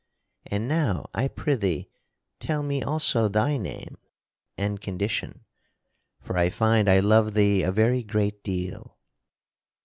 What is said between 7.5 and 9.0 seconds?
a very great deal."